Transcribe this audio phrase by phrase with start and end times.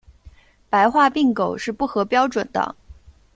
[0.67, 2.75] 白化病狗是不合标准的。